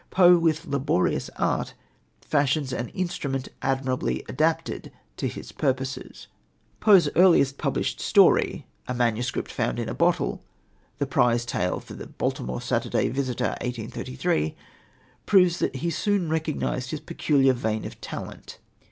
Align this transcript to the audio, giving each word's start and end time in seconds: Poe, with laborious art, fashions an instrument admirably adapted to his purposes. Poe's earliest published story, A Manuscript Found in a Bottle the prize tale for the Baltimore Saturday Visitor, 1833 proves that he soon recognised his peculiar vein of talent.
Poe, 0.09 0.35
with 0.39 0.65
laborious 0.65 1.29
art, 1.35 1.75
fashions 2.21 2.73
an 2.73 2.89
instrument 2.89 3.49
admirably 3.61 4.23
adapted 4.27 4.91
to 5.17 5.27
his 5.27 5.51
purposes. 5.51 6.25
Poe's 6.79 7.07
earliest 7.15 7.59
published 7.59 7.99
story, 7.99 8.65
A 8.87 8.95
Manuscript 8.95 9.51
Found 9.51 9.77
in 9.77 9.87
a 9.87 9.93
Bottle 9.93 10.43
the 10.97 11.05
prize 11.05 11.45
tale 11.45 11.79
for 11.79 11.93
the 11.93 12.07
Baltimore 12.07 12.61
Saturday 12.63 13.09
Visitor, 13.09 13.49
1833 13.61 14.55
proves 15.27 15.59
that 15.59 15.75
he 15.75 15.91
soon 15.91 16.29
recognised 16.31 16.89
his 16.89 16.99
peculiar 16.99 17.53
vein 17.53 17.85
of 17.85 18.01
talent. 18.01 18.57